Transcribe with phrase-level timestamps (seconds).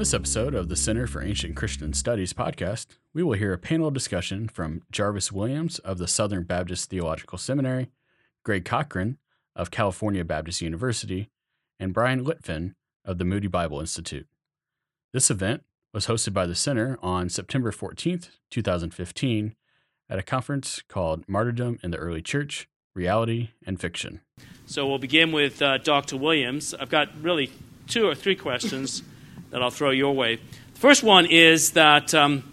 [0.00, 3.90] this episode of the Center for Ancient Christian Studies podcast, we will hear a panel
[3.90, 7.90] discussion from Jarvis Williams of the Southern Baptist Theological Seminary,
[8.42, 9.18] Greg Cochran
[9.54, 11.28] of California Baptist University,
[11.78, 14.26] and Bryan Litfin of the Moody Bible Institute.
[15.12, 19.54] This event was hosted by the Center on September 14th, 2015,
[20.08, 24.22] at a conference called Martyrdom in the Early Church Reality and Fiction.
[24.64, 26.16] So we'll begin with uh, Dr.
[26.16, 26.72] Williams.
[26.72, 27.50] I've got really
[27.86, 29.02] two or three questions
[29.50, 30.36] that I'll throw your way.
[30.36, 32.44] The first one is that um,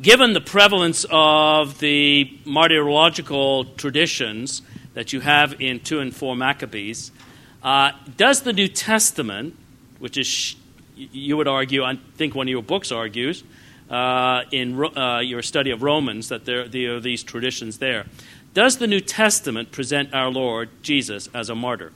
[0.00, 4.62] given the prevalence of the martyrological traditions
[4.94, 7.12] that you have in 2 and 4 Maccabees,
[7.62, 9.56] uh, does the New Testament,
[9.98, 10.56] which is,
[10.96, 13.44] you would argue, I think one of your books argues,
[13.90, 18.06] uh, in uh, your study of Romans, that there, there are these traditions there.
[18.54, 21.92] Does the New Testament present our Lord Jesus as a martyr?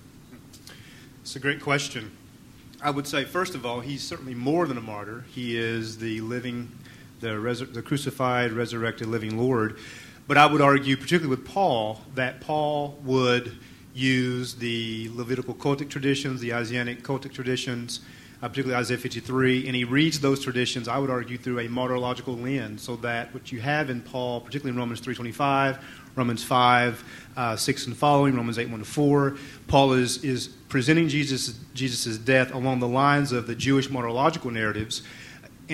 [1.23, 2.11] It's a great question.
[2.83, 5.27] I would say, first of all, he's certainly more than a martyr.
[5.35, 6.71] He is the living,
[7.21, 9.79] the, resur- the crucified, resurrected, living Lord.
[10.27, 13.59] But I would argue, particularly with Paul, that Paul would
[13.93, 18.01] use the Levitical cultic traditions, the Isaianic cultic traditions,
[18.43, 22.39] uh, particularly Isaiah 53, and he reads those traditions, I would argue, through a martyrological
[22.39, 25.79] lens, so that what you have in Paul, particularly in Romans 3.25,
[26.17, 27.05] Romans 5,
[27.37, 29.37] uh, 6 and following, Romans 8, 1 to 4,
[29.69, 35.03] Paul is, is presenting Jesus' Jesus's death along the lines of the Jewish martyrological narratives,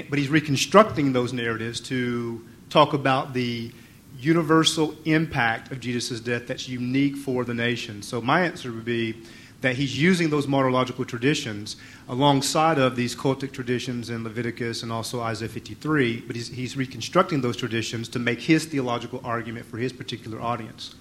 [0.09, 3.71] but he's reconstructing those narratives to talk about the
[4.19, 8.03] universal impact of Jesus' death that's unique for the nation.
[8.03, 9.23] So my answer would be
[9.63, 11.77] that he's using those martyrological traditions
[12.09, 17.41] alongside of these cultic traditions in Leviticus and also Isaiah 53, but he's, he's reconstructing
[17.41, 20.95] those traditions to make his theological argument for his particular audience.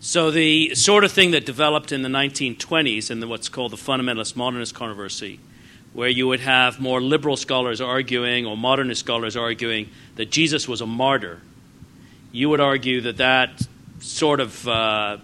[0.00, 3.76] So, the sort of thing that developed in the 1920s in the, what's called the
[3.76, 5.38] fundamentalist modernist controversy,
[5.92, 10.80] where you would have more liberal scholars arguing or modernist scholars arguing that Jesus was
[10.80, 11.40] a martyr,
[12.32, 13.62] you would argue that that
[14.00, 15.18] sort of uh,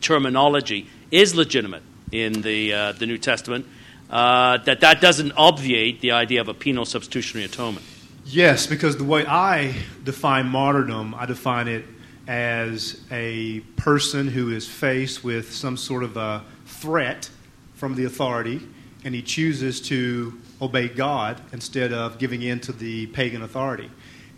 [0.00, 3.66] terminology is legitimate in the, uh, the New Testament,
[4.10, 7.84] uh, that that doesn't obviate the idea of a penal substitutionary atonement.
[8.24, 9.74] Yes, because the way I
[10.04, 11.84] define martyrdom, I define it
[12.26, 17.30] as a person who is faced with some sort of a threat
[17.74, 18.60] from the authority
[19.04, 23.88] and he chooses to obey God instead of giving in to the pagan authority.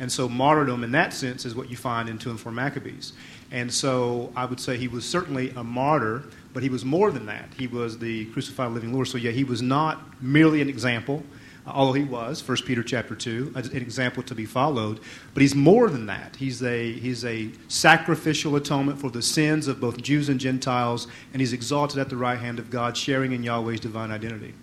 [0.01, 3.13] And so, martyrdom in that sense is what you find in 2 and 4 Maccabees.
[3.51, 7.27] And so, I would say he was certainly a martyr, but he was more than
[7.27, 7.49] that.
[7.57, 9.09] He was the crucified living Lord.
[9.09, 11.25] So, yeah, he was not merely an example,
[11.67, 15.01] uh, although he was, 1 Peter chapter 2, an example to be followed.
[15.35, 16.37] But he's more than that.
[16.37, 21.41] He's a, he's a sacrificial atonement for the sins of both Jews and Gentiles, and
[21.41, 24.55] he's exalted at the right hand of God, sharing in Yahweh's divine identity.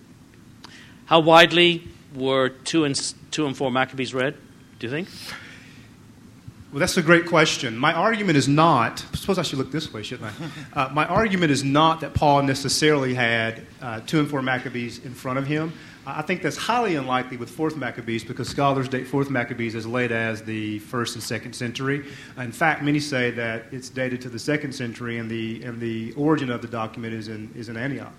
[1.04, 4.36] How widely were 2 and, two and 4 Maccabees read?
[4.78, 5.08] Do you think?
[6.72, 7.78] Well, that's a great question.
[7.78, 10.30] My argument is not, suppose I should look this way, shouldn't
[10.74, 10.80] I?
[10.80, 15.14] Uh, my argument is not that Paul necessarily had uh, 2 and 4 Maccabees in
[15.14, 15.72] front of him.
[16.04, 20.12] I think that's highly unlikely with 4th Maccabees because scholars date 4th Maccabees as late
[20.12, 22.06] as the 1st and 2nd century.
[22.36, 26.12] In fact, many say that it's dated to the 2nd century and the, and the
[26.12, 28.12] origin of the document is in, is in Antioch.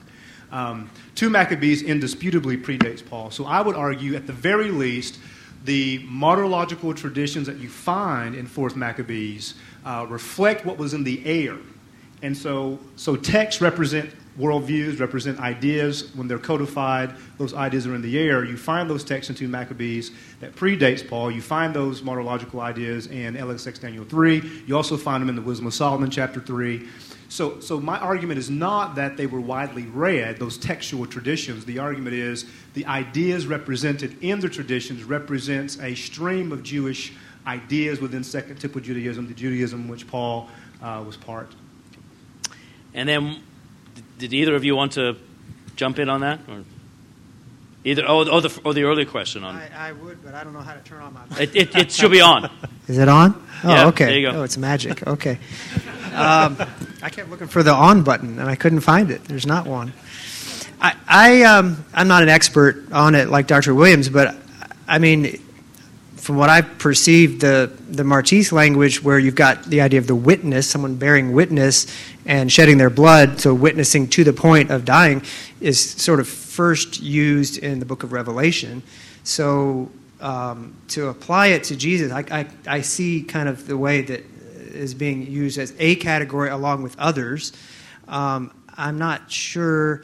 [0.52, 3.30] Um, 2 Maccabees indisputably predates Paul.
[3.30, 5.20] So I would argue, at the very least,
[5.66, 11.26] the martyrological traditions that you find in Fourth Maccabees uh, reflect what was in the
[11.26, 11.58] air.
[12.22, 14.10] And so, so texts represent
[14.40, 16.16] worldviews, represent ideas.
[16.16, 18.44] When they're codified, those ideas are in the air.
[18.44, 21.32] You find those texts in 2 Maccabees that predates Paul.
[21.32, 24.64] You find those martyrological ideas in LXX Daniel 3.
[24.68, 26.88] You also find them in the Wisdom of Solomon, chapter 3.
[27.30, 31.66] So, so my argument is not that they were widely read, those textual traditions.
[31.66, 37.14] The argument is the ideas represented in the traditions represents a stream of Jewish
[37.46, 40.50] ideas within Second Temple Judaism, the Judaism which Paul
[40.82, 41.52] uh, was part.
[42.94, 43.42] And then,
[44.18, 45.18] did either of you want to
[45.76, 46.40] jump in on that?
[46.48, 46.64] Or?
[47.84, 49.56] Either, oh, oh, the, oh, the earlier question on.
[49.56, 51.40] I, I would, but I don't know how to turn on my.
[51.40, 52.50] It, it, it should be on.
[52.88, 53.46] Is it on?
[53.64, 54.06] Oh, yeah, okay.
[54.06, 54.40] There you go.
[54.40, 55.06] Oh, it's magic.
[55.08, 55.40] Okay.
[56.14, 56.58] Um,
[57.02, 59.24] I kept looking for the on button and I couldn't find it.
[59.26, 59.94] There's not one.
[60.80, 63.74] I, I um, I'm not an expert on it like Dr.
[63.74, 64.36] Williams, but
[64.88, 65.42] I mean,
[66.16, 70.16] from what I perceive, the the Martese language, where you've got the idea of the
[70.16, 71.88] witness, someone bearing witness
[72.26, 75.24] and shedding their blood, so witnessing to the point of dying,
[75.62, 78.84] is sort of first used in the Book of Revelation.
[79.24, 79.90] So
[80.20, 84.24] um, to apply it to Jesus, I, I, I see kind of the way that
[84.78, 87.54] is being used as a category along with others.
[88.08, 90.04] Um, I'm not sure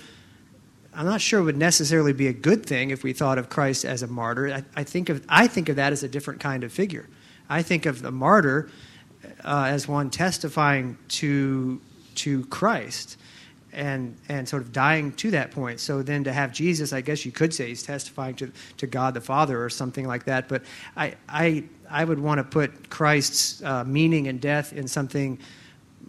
[0.96, 3.84] I'm not sure it would necessarily be a good thing if we thought of Christ
[3.84, 4.54] as a martyr.
[4.54, 7.08] I, I think of I think of that as a different kind of figure.
[7.50, 8.70] I think of the martyr
[9.44, 11.82] uh, as one testifying to
[12.16, 13.18] to Christ
[13.74, 15.80] and and sort of dying to that point.
[15.80, 19.14] So then to have Jesus, I guess you could say he's testifying to, to God
[19.14, 20.48] the Father or something like that.
[20.48, 20.64] But
[20.96, 25.40] I I I would want to put Christ's uh, meaning and death in something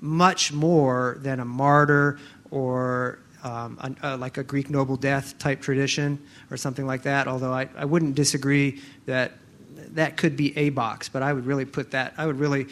[0.01, 2.19] much more than a martyr
[2.51, 6.19] or um, a, uh, like a Greek noble death type tradition
[6.51, 7.29] or something like that.
[7.29, 9.33] Although I, I wouldn't disagree that
[9.91, 12.67] that could be a box, but I would really put that I would really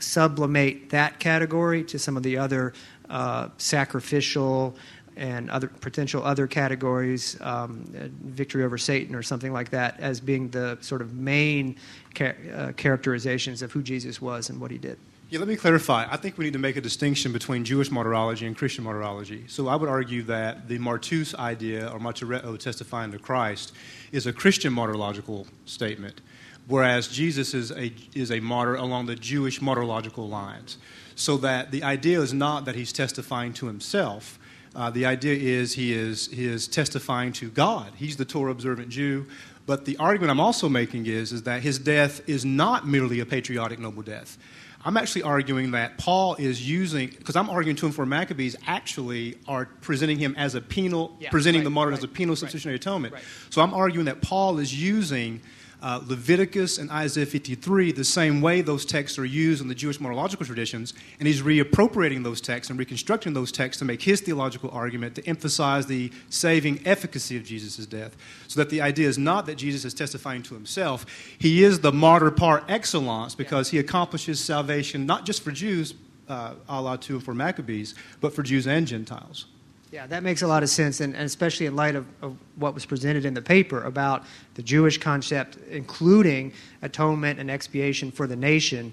[0.00, 2.72] sublimate that category to some of the other
[3.10, 4.76] uh, sacrificial
[5.16, 7.84] and other potential other categories, um,
[8.22, 11.76] victory over Satan or something like that, as being the sort of main
[12.20, 14.98] uh, characterizations of who Jesus was and what he did.
[15.30, 16.06] Yeah, let me clarify.
[16.10, 19.44] I think we need to make a distinction between Jewish martyrology and Christian martyrology.
[19.46, 23.74] So I would argue that the martus idea, or martyreo, testifying to Christ,
[24.10, 26.22] is a Christian martyrological statement,
[26.66, 30.78] whereas Jesus is a, is a martyr along the Jewish martyrological lines.
[31.18, 34.38] So that the idea is not that he's testifying to himself.
[34.76, 37.90] Uh, the idea is he, is he is testifying to God.
[37.96, 39.26] He's the Torah observant Jew.
[39.66, 43.26] But the argument I'm also making is, is that his death is not merely a
[43.26, 44.38] patriotic noble death.
[44.84, 49.38] I'm actually arguing that Paul is using, because I'm arguing to him for Maccabees actually
[49.48, 52.36] are presenting him as a penal, yeah, presenting right, the martyr right, as a penal
[52.36, 53.14] substitutionary right, atonement.
[53.50, 55.40] So I'm arguing that Paul is using
[55.80, 60.00] uh, Leviticus and Isaiah 53 the same way those texts are used in the Jewish
[60.00, 64.70] martyrological traditions, and he's reappropriating those texts and reconstructing those texts to make his theological
[64.70, 68.16] argument to emphasize the saving efficacy of Jesus' death.
[68.48, 71.06] So that the idea is not that Jesus is testifying to himself,
[71.38, 75.94] he is the martyr par excellence because he accomplishes salvation not just for Jews,
[76.28, 79.46] uh, a la to for Maccabees, but for Jews and Gentiles.
[79.90, 82.74] Yeah, that makes a lot of sense, and, and especially in light of, of, what
[82.74, 84.24] was presented in the paper about
[84.54, 86.52] the Jewish concept, including
[86.82, 88.92] atonement and expiation for the nation.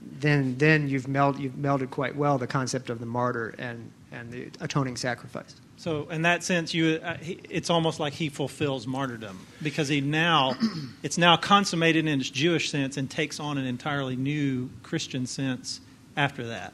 [0.00, 4.32] Then, then you've, meld, you've melded quite well the concept of the martyr and, and
[4.32, 5.54] the atoning sacrifice.
[5.76, 10.00] So, in that sense, you, uh, he, it's almost like he fulfills martyrdom because he
[10.00, 10.56] now,
[11.02, 15.80] it's now consummated in its Jewish sense and takes on an entirely new Christian sense
[16.16, 16.72] after that.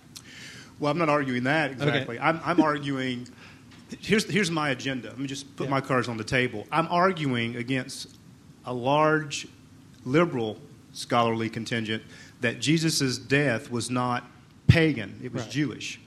[0.79, 2.19] Well, I'm not arguing that exactly.
[2.19, 2.27] Okay.
[2.27, 3.27] I'm, I'm arguing
[4.01, 5.09] here's, here's my agenda.
[5.09, 5.71] Let me just put yeah.
[5.71, 6.67] my cards on the table.
[6.71, 8.17] I'm arguing against
[8.65, 9.49] a large
[10.05, 10.59] liberal
[10.93, 12.03] scholarly contingent
[12.41, 14.25] that Jesus' death was not
[14.67, 15.51] pagan, it was right.
[15.51, 16.01] Jewish.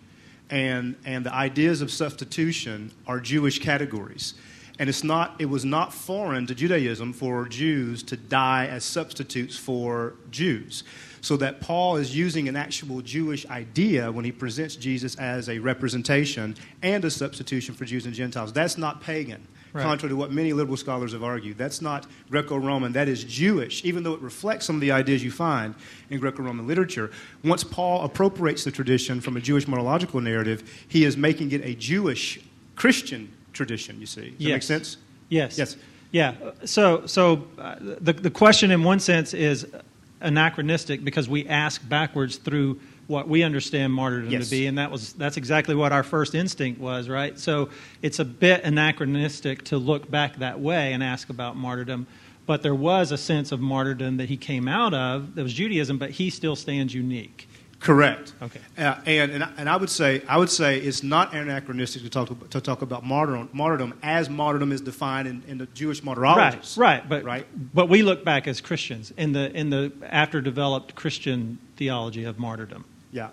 [0.49, 4.33] And, and the ideas of substitution are Jewish categories.
[4.79, 9.55] And it's not, it was not foreign to Judaism for Jews to die as substitutes
[9.57, 10.83] for Jews
[11.21, 15.59] so that Paul is using an actual Jewish idea when he presents Jesus as a
[15.59, 18.51] representation and a substitution for Jews and Gentiles.
[18.51, 19.47] That's not pagan.
[19.73, 19.83] Right.
[19.83, 21.57] Contrary to what many liberal scholars have argued.
[21.57, 25.23] That's not Greco Roman, that is Jewish, even though it reflects some of the ideas
[25.23, 25.75] you find
[26.09, 27.09] in Greco Roman literature.
[27.45, 31.73] Once Paul appropriates the tradition from a Jewish monological narrative, he is making it a
[31.75, 32.41] Jewish
[32.75, 34.31] Christian tradition, you see.
[34.31, 34.47] Does yes.
[34.47, 34.97] that make sense?
[35.29, 35.57] Yes.
[35.57, 35.77] Yes.
[36.11, 36.33] Yeah.
[36.65, 39.65] So, so uh, the, the question, in one sense, is
[40.21, 44.45] anachronistic because we ask backwards through what we understand martyrdom yes.
[44.45, 47.37] to be, and that was that's exactly what our first instinct was, right?
[47.37, 47.69] So
[48.01, 52.07] it's a bit anachronistic to look back that way and ask about martyrdom.
[52.45, 55.97] But there was a sense of martyrdom that he came out of that was Judaism,
[55.97, 57.47] but he still stands unique.
[57.81, 58.33] Correct.
[58.43, 58.59] Okay.
[58.77, 62.49] Uh, and, and and I would say I would say it's not anachronistic to talk
[62.51, 66.77] to talk about martyrdom, martyrdom as martyrdom is defined in, in the Jewish martyrologies.
[66.77, 66.99] Right.
[66.99, 67.09] Right.
[67.09, 67.47] But right.
[67.73, 72.37] But we look back as Christians in the in the after developed Christian theology of
[72.37, 72.85] martyrdom.
[73.11, 73.29] Yeah.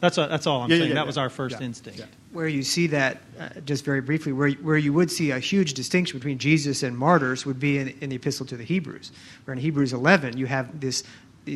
[0.00, 0.88] That's a, that's all I'm yeah, saying.
[0.90, 2.04] Yeah, that yeah, was our first instinct.
[2.32, 5.74] Where you see that, uh, just very briefly, where where you would see a huge
[5.74, 9.10] distinction between Jesus and martyrs would be in, in the Epistle to the Hebrews,
[9.44, 11.04] where in Hebrews 11 you have this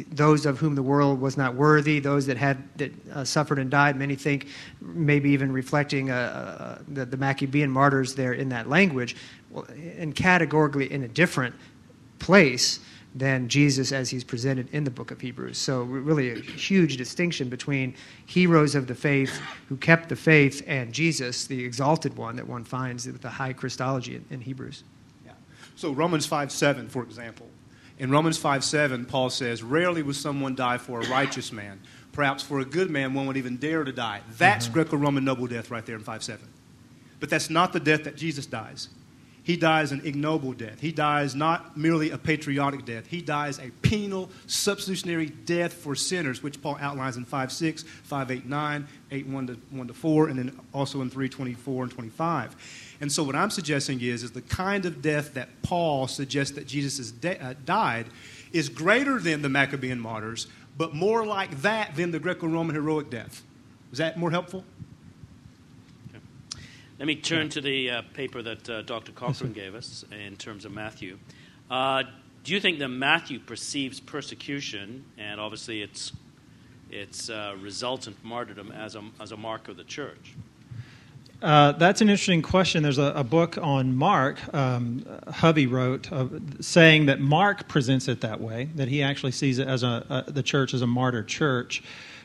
[0.01, 3.71] those of whom the world was not worthy, those that had that uh, suffered and
[3.71, 3.97] died.
[3.97, 4.49] Many think,
[4.81, 9.17] maybe even reflecting uh, uh, the, the, Maccabean martyrs there in that language,
[9.51, 9.67] well,
[9.99, 11.55] and categorically in a different
[12.19, 12.81] place
[13.15, 15.59] than Jesus as he's presented in the book of Hebrews.
[15.59, 17.95] So, really, a huge distinction between
[18.25, 22.65] heroes of the faith who kept the faith and Jesus, the exalted one that one
[22.65, 24.85] finds with the high Christology in, in Hebrews.
[25.27, 25.33] Yeah.
[25.77, 27.49] So, Romans 5 7, for example
[28.03, 31.81] in Romans 5 7, Paul says, Rarely would someone die for a righteous man.
[32.11, 34.23] Perhaps for a good man, one would even dare to die.
[34.37, 34.75] That's mm-hmm.
[34.75, 36.49] Greco Roman noble death right there in 5 7.
[37.21, 38.89] But that's not the death that Jesus dies.
[39.45, 40.81] He dies an ignoble death.
[40.81, 43.07] He dies not merely a patriotic death.
[43.07, 48.31] He dies a penal, substitutionary death for sinners, which Paul outlines in 5 6, 5
[48.31, 51.93] 8 9, 8 1 to, 1 to 4, and then also in 3 24 and
[51.93, 52.97] 25.
[53.01, 56.69] And so, what I'm suggesting is, is the kind of death that Paul suggests that
[56.69, 58.07] Jesus de- uh, died
[58.53, 60.47] is greater than the Maccabean martyrs,
[60.79, 63.43] but more like that than the Greco Roman heroic death.
[63.91, 64.65] Is that more helpful?
[67.03, 69.11] Let me turn to the uh, paper that uh, Dr.
[69.11, 71.19] Cochran gave us in terms of Matthew.
[71.69, 72.05] Uh,
[72.45, 76.13] do you think that Matthew perceives persecution, and obviously its,
[76.93, 80.37] its uh, resultant martyrdom, as a, as a mark of the church?
[81.43, 82.85] Uh, that's an interesting question.
[82.85, 86.29] There's a, a book on Mark, um, Hovey wrote, uh,
[86.61, 90.45] saying that Mark presents it that way, that he actually sees it as a, the
[90.45, 91.83] church as a martyr church.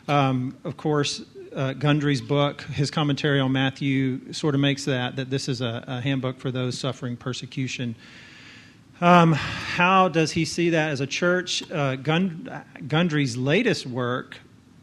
[0.07, 1.24] Um, of course,
[1.57, 5.83] uh, Gundry's book, his commentary on Matthew, sort of makes that that this is a,
[5.87, 7.95] a handbook for those suffering persecution.
[9.01, 11.63] Um, how does he see that as a church?
[11.71, 14.37] Uh, Gund- Gundry's latest work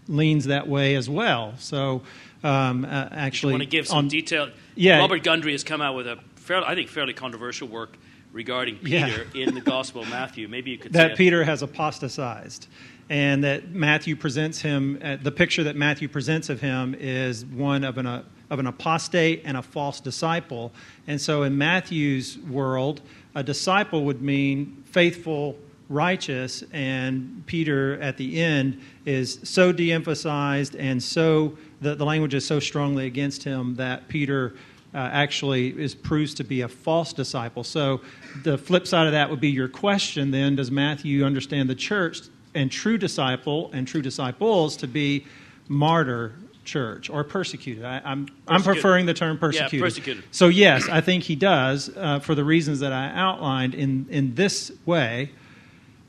[0.09, 1.55] leans that way as well.
[1.59, 2.03] So,
[2.43, 4.51] um, uh, actually, want to give some on, detail.
[4.75, 7.97] Yeah, Robert Gundry has come out with a fairly, I think, fairly controversial work
[8.33, 9.47] regarding Peter yeah.
[9.47, 10.49] in the Gospel of Matthew.
[10.49, 12.69] Maybe you could that Peter has apostatized
[13.11, 17.85] and that Matthew presents him, uh, the picture that Matthew presents of him is one
[17.85, 20.73] of an, uh, of an apostate and a false disciple.
[21.07, 23.03] And so in Matthew's world,
[23.35, 25.59] a disciple would mean faithful,
[25.89, 32.33] righteous, and Peter at the end is so de emphasized and so, the, the language
[32.33, 34.55] is so strongly against him that Peter.
[34.95, 37.65] Uh, actually is proves to be a false disciple.
[37.65, 38.01] So
[38.45, 42.21] the flip side of that would be your question then does Matthew understand the church
[42.55, 45.27] and true disciple and true disciples to be
[45.69, 46.33] martyr
[46.65, 47.85] church or persecuted.
[47.85, 49.79] I, am I'm, I'm preferring the term persecuted.
[49.79, 50.25] Yeah, persecuted.
[50.31, 53.75] So yes, I think he does uh, for the reasons that I outlined.
[53.75, 55.31] In in this way,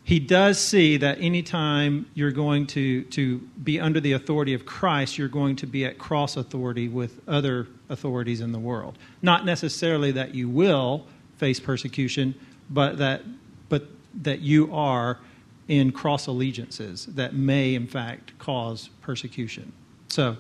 [0.04, 5.18] he does see that anytime you're going to to be under the authority of Christ,
[5.18, 8.98] you're going to be at cross authority with other authorities in the world.
[9.22, 11.06] Not necessarily that you will
[11.38, 12.36] face persecution,
[12.70, 13.24] but that
[13.70, 13.88] but
[14.22, 15.20] that you are
[15.68, 19.72] in cross allegiances that may, in fact, cause persecution.
[20.10, 20.38] So,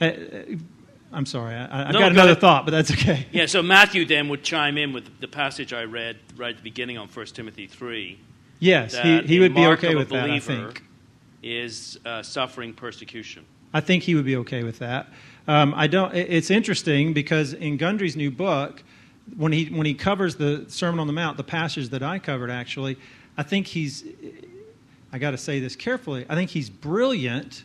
[0.00, 0.12] uh,
[1.12, 3.26] I'm sorry, I, have no, got another thought, but that's okay.
[3.32, 6.62] Yeah, so Matthew then would chime in with the passage I read right at the
[6.62, 8.18] beginning on 1 Timothy 3.
[8.58, 10.82] Yes, he, he would be okay with that, I think.
[11.42, 13.44] Is uh, suffering persecution.
[13.74, 15.08] I think he would be okay with that.
[15.46, 16.14] Um, I don't.
[16.14, 18.82] It's interesting because in Gundry's new book,
[19.36, 22.50] when he when he covers the Sermon on the Mount, the passage that I covered
[22.50, 22.96] actually,
[23.36, 24.04] I think he's,
[25.12, 27.64] I got to say this carefully, I think he's brilliant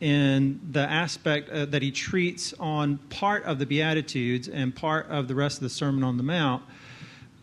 [0.00, 5.28] in the aspect uh, that he treats on part of the Beatitudes and part of
[5.28, 6.62] the rest of the Sermon on the Mount.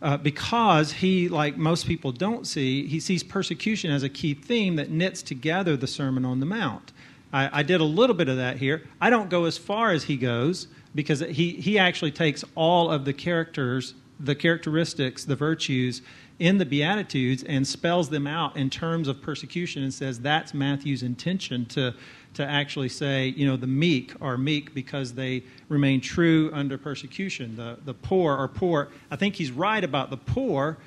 [0.01, 4.75] Uh, because he, like most people don't see, he sees persecution as a key theme
[4.75, 6.92] that knits together the Sermon on the Mount.
[7.32, 8.84] I, I, did a little bit of that here.
[9.00, 13.06] I don't go as far as he goes because he, he actually takes all of
[13.06, 16.01] the characters, the characteristics, the virtues,
[16.41, 21.03] in the Beatitudes and spells them out in terms of persecution and says that's Matthew's
[21.03, 21.93] intention to,
[22.33, 27.55] to actually say, you know, the meek are meek because they remain true under persecution.
[27.55, 28.89] The, the poor are poor.
[29.12, 30.79] I think he's right about the poor.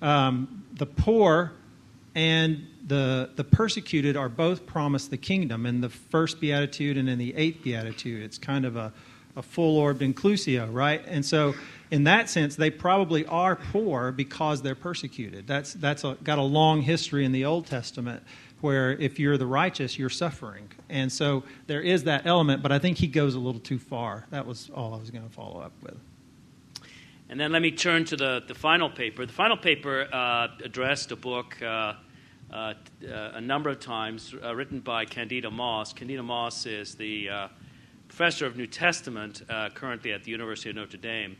[0.00, 1.54] Um, the poor
[2.14, 7.18] and the, the persecuted are both promised the kingdom in the first beatitude and in
[7.18, 8.22] the eighth beatitude.
[8.22, 8.92] It's kind of a,
[9.36, 11.02] a full orbed inclusio, right?
[11.06, 11.54] And so
[11.90, 15.46] in that sense, they probably are poor because they're persecuted.
[15.46, 18.22] That's, that's a, got a long history in the Old Testament
[18.60, 20.68] where if you're the righteous, you're suffering.
[20.88, 24.26] And so there is that element, but I think he goes a little too far.
[24.30, 25.96] That was all I was going to follow up with.
[27.28, 29.24] And then let me turn to the, the final paper.
[29.24, 31.94] The final paper uh, addressed a book uh,
[32.52, 35.92] uh, a number of times uh, written by Candida Moss.
[35.92, 37.48] Candida Moss is the uh,
[38.10, 41.36] professor of New Testament uh, currently at the University of Notre Dame.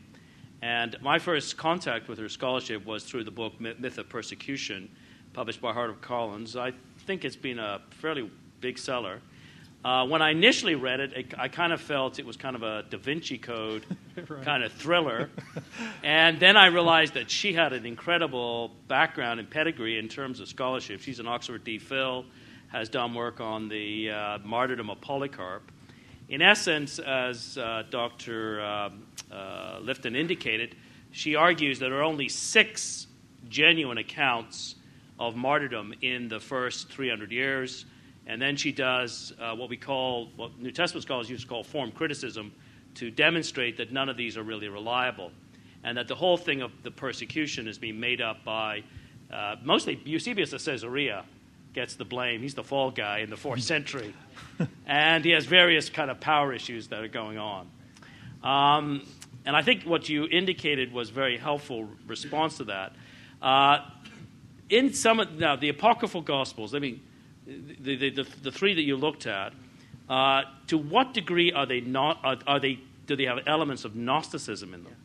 [0.61, 4.89] And my first contact with her scholarship was through the book Myth of Persecution,
[5.33, 6.55] published by HarperCollins.
[6.55, 6.71] I
[7.05, 9.19] think it's been a fairly big seller.
[9.83, 12.63] Uh, when I initially read it, it, I kind of felt it was kind of
[12.63, 13.85] a Da Vinci Code
[14.29, 14.41] right.
[14.41, 15.29] kind of thriller.
[16.03, 20.47] and then I realized that she had an incredible background and pedigree in terms of
[20.47, 21.01] scholarship.
[21.01, 22.23] She's an Oxford DPhil,
[22.69, 25.69] has done work on the uh, martyrdom of Polycarp.
[26.31, 28.61] In essence, as uh, Dr.
[28.61, 30.77] Um, uh, Litfin indicated,
[31.11, 33.07] she argues that there are only six
[33.49, 34.75] genuine accounts
[35.19, 37.83] of martyrdom in the first 300 years.
[38.27, 41.65] And then she does uh, what we call, what New Testament scholars used to call
[41.65, 42.53] form criticism,
[42.95, 45.33] to demonstrate that none of these are really reliable.
[45.83, 48.83] and that the whole thing of the persecution is being made up by
[49.33, 51.25] uh, mostly Eusebius of Caesarea
[51.73, 52.41] gets the blame.
[52.41, 54.13] He's the fall guy in the fourth century,
[54.85, 57.69] and he has various kind of power issues that are going on.
[58.43, 59.07] Um,
[59.45, 62.93] and I think what you indicated was very helpful response to that.
[63.41, 63.79] Uh,
[64.69, 67.01] in some of now the apocryphal gospels, I mean,
[67.45, 69.53] the, the, the, the three that you looked at,
[70.09, 72.19] uh, to what degree are they not?
[72.23, 74.95] Are, are, they do they have elements of Gnosticism in them?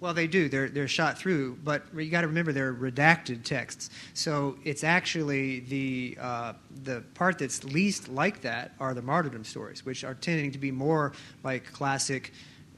[0.00, 0.48] Well, they do.
[0.48, 3.90] They're they're shot through, but you got to remember they're redacted texts.
[4.14, 6.52] So it's actually the uh,
[6.84, 10.70] the part that's least like that are the martyrdom stories, which are tending to be
[10.70, 11.12] more
[11.42, 12.32] like classic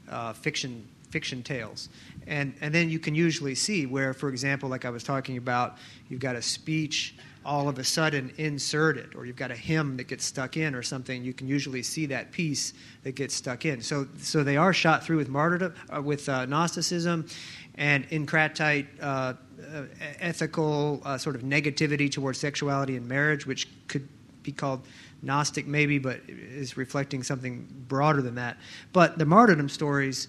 [0.09, 1.89] uh, fiction fiction tales.
[2.25, 5.77] And, and then you can usually see where, for example, like I was talking about,
[6.09, 10.07] you've got a speech all of a sudden inserted, or you've got a hymn that
[10.07, 11.23] gets stuck in or something.
[11.23, 13.81] You can usually see that piece that gets stuck in.
[13.81, 17.27] So, so they are shot through with martyrdom, uh, with uh, Gnosticism,
[17.75, 19.33] and encratite uh,
[19.73, 19.83] uh
[20.19, 24.07] ethical uh, sort of negativity towards sexuality and marriage, which could
[24.43, 24.85] be called
[25.21, 28.57] Gnostic maybe, but is reflecting something broader than that.
[28.93, 30.27] But the martyrdom stories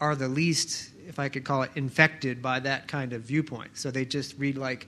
[0.00, 3.76] are the least, if I could call it, infected by that kind of viewpoint.
[3.76, 4.86] So they just read like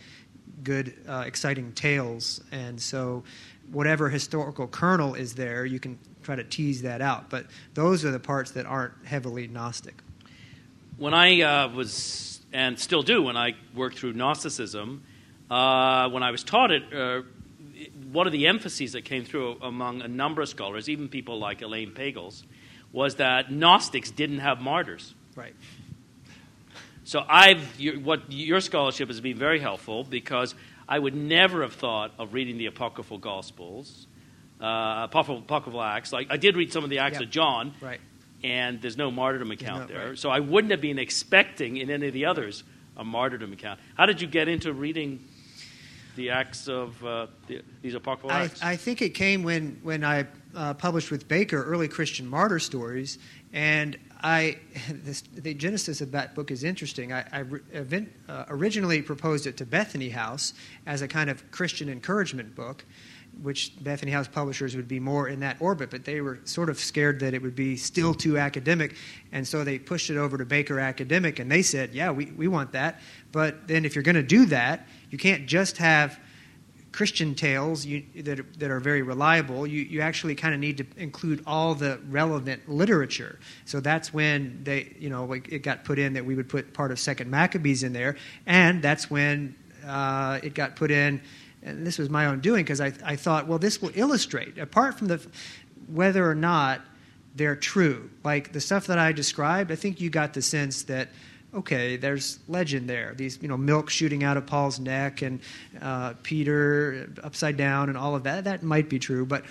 [0.63, 2.41] good, uh, exciting tales.
[2.53, 3.25] And so
[3.71, 7.31] whatever historical kernel is there, you can try to tease that out.
[7.31, 10.03] But those are the parts that aren't heavily Gnostic.
[10.97, 15.03] When I uh, was, and still do, when I worked through Gnosticism,
[15.51, 17.23] uh, when I was taught it, uh,
[18.13, 21.63] one of the emphases that came through among a number of scholars, even people like
[21.63, 22.45] Elaine Pagels,
[22.93, 25.15] was that Gnostics didn't have martyrs.
[25.35, 25.55] Right.
[27.05, 30.55] So I've what your scholarship has been very helpful because
[30.89, 34.07] I would never have thought of reading the apocryphal Gospels,
[34.61, 36.13] uh, apocryphal, apocryphal Acts.
[36.13, 37.23] Like I did read some of the Acts yep.
[37.23, 38.01] of John, right.
[38.45, 40.09] and there's no martyrdom account no, there.
[40.11, 40.19] Right.
[40.19, 42.63] So I wouldn't have been expecting in any of the others
[42.97, 43.81] a martyrdom account.
[43.97, 45.25] How did you get into reading
[46.15, 48.63] the acts of uh, the, these apocryphal I, acts?
[48.63, 53.19] I think it came when when I uh, published with Baker early Christian martyr stories,
[53.53, 54.59] and I
[54.91, 57.13] this, the genesis of that book is interesting.
[57.13, 60.55] I, I event, uh, originally proposed it to Bethany House
[60.87, 62.85] as a kind of Christian encouragement book,
[63.43, 66.79] which Bethany House publishers would be more in that orbit, but they were sort of
[66.79, 68.95] scared that it would be still too academic,
[69.33, 72.49] and so they pushed it over to Baker Academic, and they said, "Yeah, we, we
[72.49, 73.01] want that,
[73.33, 76.19] but then if you're going to do that, you can't just have."
[76.93, 80.87] Christian tales you, that, that are very reliable, you, you actually kind of need to
[80.97, 83.39] include all the relevant literature.
[83.65, 86.75] So that's when they, you know, like it got put in that we would put
[86.75, 91.21] part of Second Maccabees in there, and that's when uh, it got put in.
[91.63, 94.99] And this was my own doing because I, I thought, well, this will illustrate, apart
[94.99, 95.25] from the
[95.89, 96.81] whether or not
[97.35, 98.11] they're true.
[98.25, 101.09] Like the stuff that I described, I think you got the sense that
[101.55, 103.15] okay, there's legend there.
[103.15, 105.41] These, you know, milk shooting out of Paul's neck and
[105.81, 108.45] uh, Peter upside down and all of that.
[108.45, 109.45] That might be true, but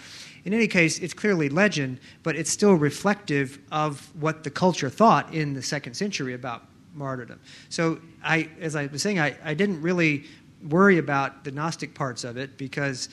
[0.44, 5.32] in any case, it's clearly legend, but it's still reflective of what the culture thought
[5.34, 6.64] in the second century about
[6.96, 7.40] martyrdom.
[7.70, 10.26] So, I, as I was saying, I, I didn't really
[10.68, 13.10] worry about the Gnostic parts of it because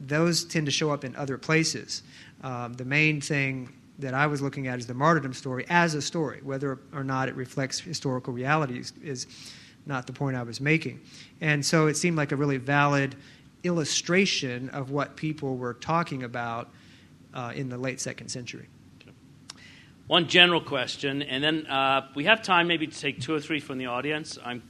[0.00, 2.02] those tend to show up in other places.
[2.42, 6.02] Um, the main thing that I was looking at is the martyrdom story as a
[6.02, 6.40] story.
[6.42, 9.26] Whether or not it reflects historical realities is
[9.86, 11.00] not the point I was making.
[11.40, 13.16] And so it seemed like a really valid
[13.64, 16.70] illustration of what people were talking about
[17.34, 18.68] uh, in the late second century.
[20.06, 23.60] One general question, and then uh, we have time maybe to take two or three
[23.60, 24.36] from the audience.
[24.44, 24.60] I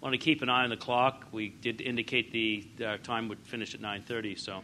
[0.00, 1.26] want to keep an eye on the clock.
[1.32, 4.62] We did indicate the uh, time would finish at 9:30, so.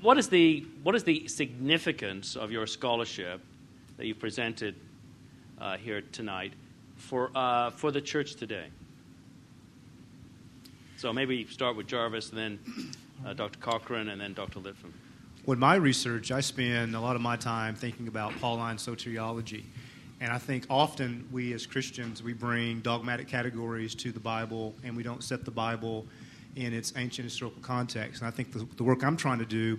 [0.00, 3.40] What is the what is the significance of your scholarship
[3.96, 4.76] that you presented
[5.60, 6.52] uh, here tonight
[6.94, 8.66] for uh, for the church today?
[10.98, 12.60] So maybe start with Jarvis, then
[13.26, 13.58] uh, Dr.
[13.58, 14.60] Cochran, and then Dr.
[14.60, 14.92] Litfin.
[15.46, 19.64] With my research, I spend a lot of my time thinking about Pauline soteriology.
[20.20, 24.96] And I think often we as Christians, we bring dogmatic categories to the Bible and
[24.96, 26.06] we don't set the Bible
[26.58, 28.20] in its ancient historical context.
[28.20, 29.78] And I think the, the work I'm trying to do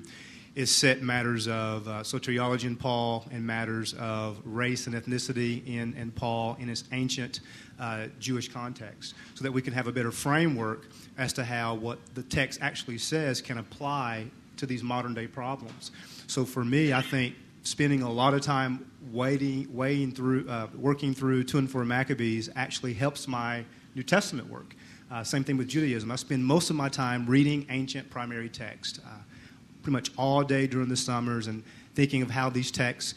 [0.55, 5.93] is set matters of uh, soteriology in Paul and matters of race and ethnicity in,
[5.93, 7.41] in Paul in its ancient
[7.79, 10.87] uh, Jewish context so that we can have a better framework
[11.17, 14.25] as to how what the text actually says can apply
[14.57, 15.91] to these modern day problems.
[16.27, 21.13] So for me, I think spending a lot of time waiting, weighing through, uh, working
[21.13, 23.63] through two and four Maccabees actually helps my
[23.95, 24.75] New Testament work.
[25.11, 26.11] Uh, same thing with Judaism.
[26.11, 29.09] I spend most of my time reading ancient primary text, uh,
[29.81, 31.63] pretty much all day during the summers, and
[31.95, 33.15] thinking of how these texts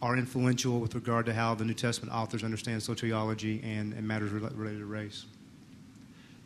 [0.00, 4.30] are influential with regard to how the New Testament authors understand soteriology and, and matters
[4.30, 5.24] related to race.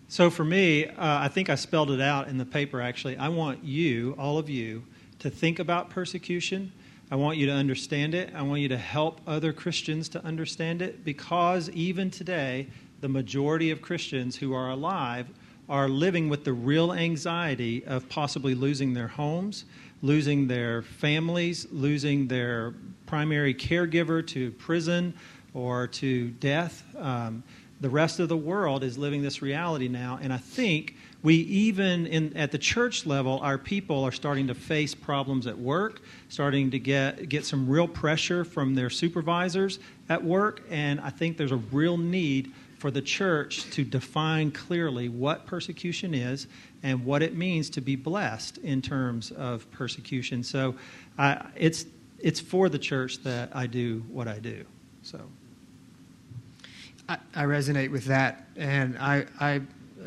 [0.09, 3.17] So for me, uh, I think I spelled it out in the paper actually.
[3.17, 4.83] I want you, all of you,
[5.19, 6.73] to think about persecution.
[7.11, 8.33] I want you to understand it.
[8.35, 12.69] I want you to help other Christians to understand it because even today,
[13.01, 15.29] the majority of Christians who are alive
[15.69, 19.65] are living with the real anxiety of possibly losing their homes,
[20.03, 22.75] losing their families, losing their
[23.07, 25.15] primary caregiver to prison
[25.55, 26.85] or to death.
[26.97, 27.43] Um,
[27.81, 30.19] the rest of the world is living this reality now.
[30.21, 34.55] And I think we even in, at the church level, our people are starting to
[34.55, 40.23] face problems at work, starting to get, get some real pressure from their supervisors at
[40.23, 40.63] work.
[40.69, 46.15] And I think there's a real need for the church to define clearly what persecution
[46.15, 46.47] is
[46.83, 50.43] and what it means to be blessed in terms of persecution.
[50.43, 50.75] So
[51.55, 51.85] it's,
[52.19, 54.65] it's for the church that I do what I do.
[55.03, 55.21] So.
[57.07, 59.61] I, I resonate with that, and I, I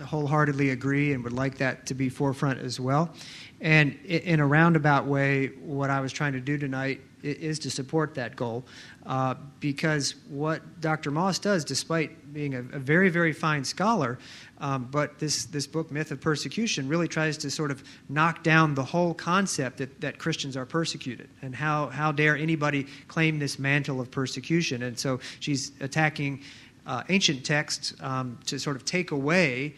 [0.03, 3.13] wholeheartedly agree and would like that to be forefront as well.
[3.61, 8.13] And in a roundabout way, what I was trying to do tonight is to support
[8.15, 8.65] that goal
[9.05, 11.09] uh, because what Dr.
[11.09, 14.19] Moss does, despite being a, a very, very fine scholar,
[14.59, 18.75] um, but this, this book, Myth of Persecution, really tries to sort of knock down
[18.75, 23.57] the whole concept that, that Christians are persecuted and how, how dare anybody claim this
[23.57, 24.83] mantle of persecution.
[24.83, 26.41] And so she's attacking
[26.85, 29.73] uh, ancient texts um, to sort of take away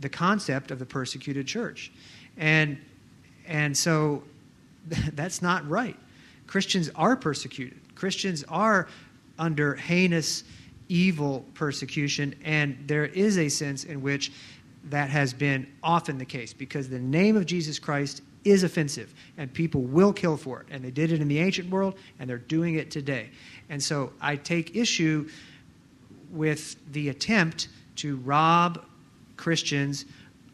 [0.00, 1.92] the concept of the persecuted church.
[2.36, 2.78] And,
[3.46, 4.22] and so
[5.14, 5.96] that's not right.
[6.46, 8.88] Christians are persecuted, Christians are
[9.38, 10.44] under heinous,
[10.88, 14.32] evil persecution, and there is a sense in which
[14.90, 19.52] that has been often the case because the name of Jesus Christ is offensive and
[19.52, 20.66] people will kill for it.
[20.70, 23.30] And they did it in the ancient world and they're doing it today.
[23.70, 25.28] And so I take issue
[26.30, 28.84] with the attempt to rob
[29.36, 30.04] Christians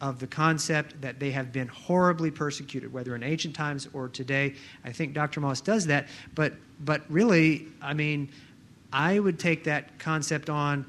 [0.01, 4.55] of the concept that they have been horribly persecuted, whether in ancient times or today.
[4.83, 5.39] I think Dr.
[5.39, 8.29] Moss does that, but but really, I mean,
[8.91, 10.85] I would take that concept on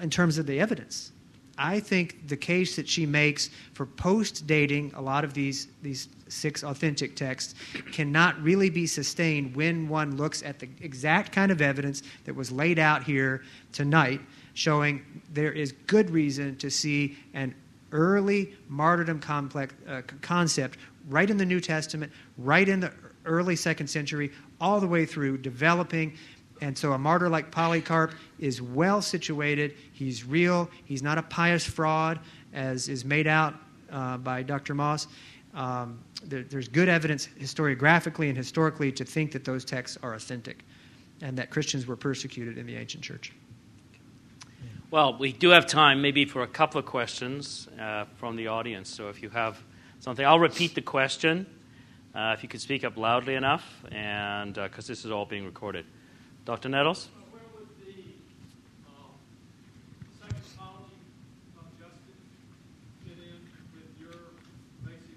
[0.00, 1.12] in terms of the evidence.
[1.58, 6.08] I think the case that she makes for post dating a lot of these, these
[6.28, 7.54] six authentic texts
[7.92, 12.52] cannot really be sustained when one looks at the exact kind of evidence that was
[12.52, 14.20] laid out here tonight,
[14.52, 17.54] showing there is good reason to see an
[17.96, 20.78] early martyrdom complex, uh, concept
[21.08, 22.92] right in the New Testament, right in the
[23.24, 24.30] early second century,
[24.60, 26.16] all the way through, developing
[26.60, 29.74] and so a martyr like Polycarp is well situated.
[29.92, 30.70] He's real.
[30.84, 32.18] He's not a pious fraud,
[32.52, 33.54] as is made out
[33.90, 34.74] uh, by Dr.
[34.74, 35.06] Moss.
[35.54, 40.64] Um, there, there's good evidence historiographically and historically to think that those texts are authentic
[41.22, 43.32] and that Christians were persecuted in the ancient church.
[44.88, 48.88] Well, we do have time maybe for a couple of questions uh, from the audience.
[48.88, 49.58] So if you have
[49.98, 51.44] something, I'll repeat the question.
[52.14, 55.44] Uh, if you could speak up loudly enough, and because uh, this is all being
[55.44, 55.86] recorded.
[56.44, 56.68] Dr.
[56.68, 57.08] Nettles?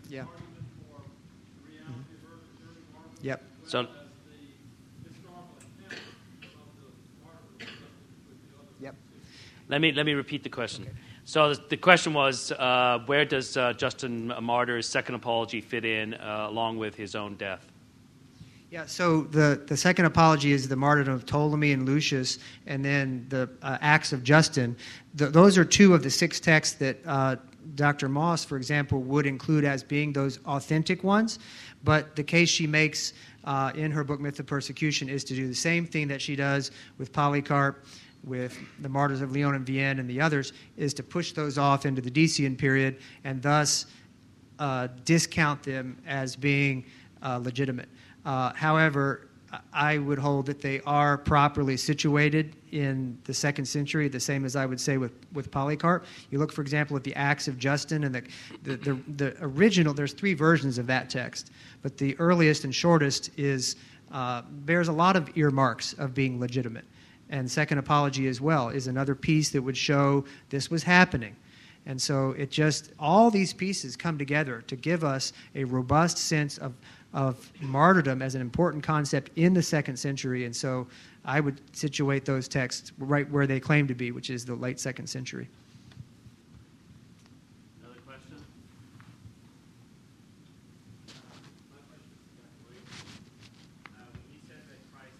[0.09, 0.25] Yeah.
[3.21, 3.43] Yep.
[3.67, 3.87] So.
[8.81, 8.95] Yep.
[9.69, 10.83] Let me let me repeat the question.
[10.83, 10.93] Okay.
[11.25, 16.47] So the question was, uh, where does uh, Justin Martyr's second apology fit in, uh,
[16.49, 17.67] along with his own death?
[18.71, 23.25] Yeah, so the, the second apology is the martyrdom of Ptolemy and Lucius, and then
[23.29, 24.77] the uh, Acts of Justin.
[25.15, 27.37] The, those are two of the six texts that uh,
[27.73, 28.09] Dr.
[28.09, 31.39] Moss, for example, would include as being those authentic ones.
[31.83, 35.47] But the case she makes uh, in her book, Myth of Persecution, is to do
[35.47, 37.85] the same thing that she does with Polycarp,
[38.23, 41.85] with the martyrs of Lyon and Vienne, and the others, is to push those off
[41.85, 43.85] into the Decian period and thus
[44.59, 46.85] uh, discount them as being
[47.23, 47.89] uh, legitimate.
[48.25, 49.29] Uh, however,
[49.73, 54.55] I would hold that they are properly situated in the second century, the same as
[54.55, 56.05] I would say with, with Polycarp.
[56.29, 58.23] You look, for example, at the Acts of Justin and the,
[58.63, 61.51] the, the, the original, there's three versions of that text,
[61.81, 63.75] but the earliest and shortest is,
[64.11, 66.85] uh, bears a lot of earmarks of being legitimate.
[67.29, 71.35] And Second Apology as well is another piece that would show this was happening.
[71.85, 76.57] And so it just, all these pieces come together to give us a robust sense
[76.57, 76.73] of
[77.11, 80.45] of martyrdom as an important concept in the second century.
[80.45, 80.85] And so
[81.25, 84.79] I would situate those texts right where they claim to be, which is the late
[84.79, 85.49] second century.
[87.81, 88.37] Another question?
[93.87, 95.15] Uh, when he said that Christ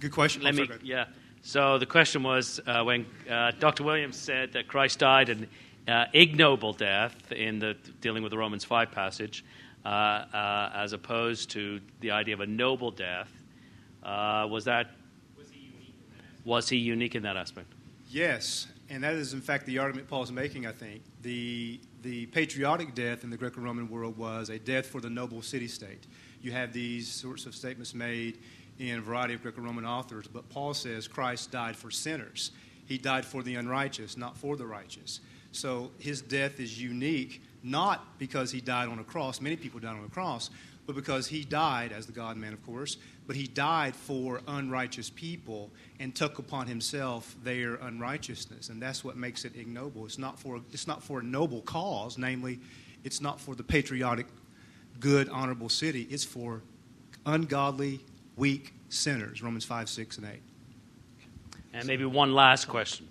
[0.00, 0.42] Good question.
[0.42, 1.06] Let me, yeah.
[1.42, 3.82] So the question was uh, when uh, Dr.
[3.82, 5.48] Williams said that Christ died an
[5.88, 9.44] uh, ignoble death in the dealing with the Romans 5 passage,
[9.84, 13.30] uh, uh, as opposed to the idea of a noble death,
[14.04, 14.92] uh, was that
[16.44, 17.72] was he unique in that aspect?
[18.08, 20.66] Yes, and that is in fact the argument Paul's making.
[20.66, 25.08] I think the the patriotic death in the Greco-Roman world was a death for the
[25.08, 26.06] noble city-state.
[26.42, 28.38] You have these sorts of statements made
[28.78, 32.50] in a variety of Greco-Roman authors, but Paul says Christ died for sinners.
[32.86, 35.20] He died for the unrighteous, not for the righteous.
[35.52, 39.40] So his death is unique, not because he died on a cross.
[39.40, 40.50] Many people died on a cross,
[40.86, 45.10] but because he died as the God man, of course, but he died for unrighteous
[45.10, 48.68] people and took upon himself their unrighteousness.
[48.68, 50.06] And that's what makes it ignoble.
[50.06, 52.58] It's not for, it's not for a noble cause, namely,
[53.04, 54.26] it's not for the patriotic,
[54.98, 56.08] good, honorable city.
[56.10, 56.62] It's for
[57.26, 58.00] ungodly,
[58.36, 59.42] weak sinners.
[59.42, 60.42] Romans 5, 6, and 8.
[61.74, 63.08] And maybe one last question.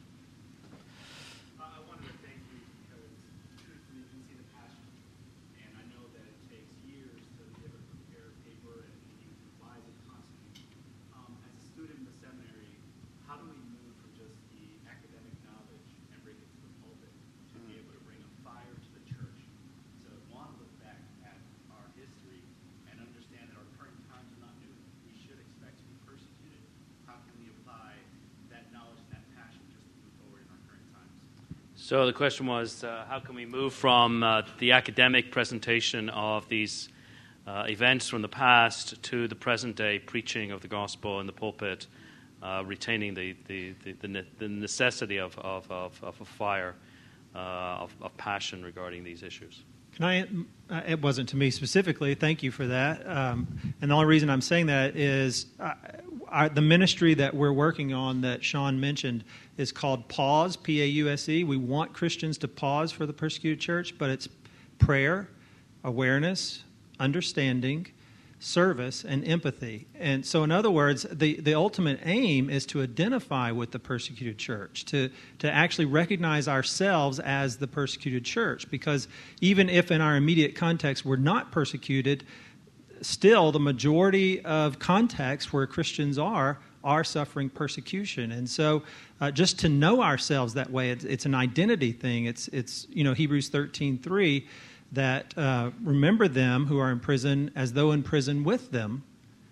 [31.92, 36.48] So the question was, uh, how can we move from uh, the academic presentation of
[36.48, 36.88] these
[37.46, 41.34] uh, events from the past to the present day preaching of the gospel in the
[41.34, 41.88] pulpit,
[42.42, 46.76] uh, retaining the, the, the, the, necessity of, of, of, of a fire,
[47.36, 49.62] uh, of, of passion regarding these issues?
[49.94, 50.22] Can I?
[50.74, 52.16] Uh, it wasn't to me specifically.
[52.16, 53.06] Thank you for that.
[53.06, 55.48] Um, and the only reason I'm saying that is
[56.32, 59.24] our, the ministry that we're working on that Sean mentioned
[59.58, 61.44] is called Pause, P A U S E.
[61.44, 64.28] We want Christians to pause for the persecuted church, but it's
[64.80, 65.30] prayer,
[65.84, 66.64] awareness,
[67.00, 67.88] understanding,
[68.40, 69.86] service, and empathy.
[70.00, 74.40] And so, in other words, the, the ultimate aim is to identify with the persecuted
[74.40, 78.70] church, to, to actually recognize ourselves as the persecuted church.
[78.72, 79.08] Because
[79.42, 82.24] even if in our immediate context we're not persecuted,
[83.02, 88.32] still the majority of contexts where Christians are are suffering persecution.
[88.32, 88.84] And so
[89.20, 92.26] uh, just to know ourselves that way, it's, it's, an identity thing.
[92.26, 94.48] It's, it's you know, Hebrews 13 3
[94.94, 99.04] that uh, remember them who are in prison as though in prison with them,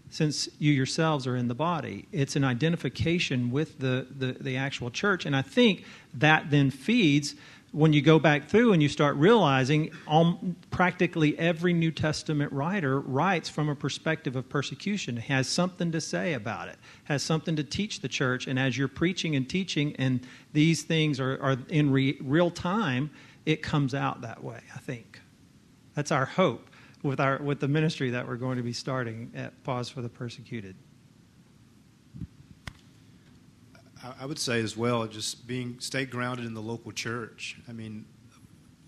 [0.10, 2.08] since you yourselves are in the body.
[2.12, 5.26] It's an identification with the, the, the actual church.
[5.26, 5.86] And I think
[6.16, 7.36] that then feeds
[7.72, 13.00] when you go back through and you start realizing um, practically every New Testament writer
[13.00, 17.64] writes from a perspective of persecution, has something to say about it, has something to
[17.64, 18.48] teach the church.
[18.48, 23.12] And as you're preaching and teaching, and these things are, are in re, real time,
[23.46, 25.22] it comes out that way, I think.
[25.94, 26.70] That's our hope
[27.04, 30.10] with, our, with the ministry that we're going to be starting at Pause for the
[30.10, 30.76] Persecuted.
[34.20, 37.58] I would say as well, just being stay grounded in the local church.
[37.68, 38.06] I mean,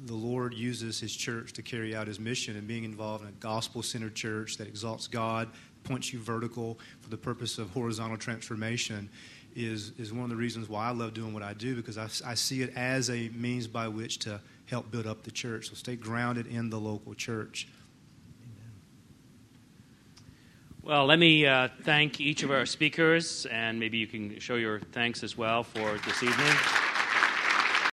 [0.05, 3.33] the Lord uses His church to carry out His mission, and being involved in a
[3.33, 5.49] gospel-centered church that exalts God,
[5.83, 9.09] points you vertical for the purpose of horizontal transformation,
[9.55, 12.05] is is one of the reasons why I love doing what I do because I,
[12.25, 15.69] I see it as a means by which to help build up the church.
[15.69, 17.67] So stay grounded in the local church.
[20.83, 24.79] Well, let me uh, thank each of our speakers, and maybe you can show your
[24.79, 26.80] thanks as well for this evening.